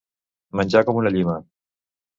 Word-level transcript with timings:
Menjar 0.61 0.83
com 0.89 1.03
una 1.05 1.15
llima. 1.19 1.39